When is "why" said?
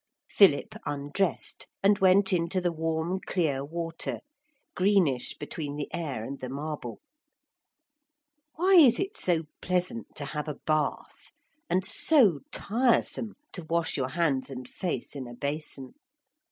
8.55-8.73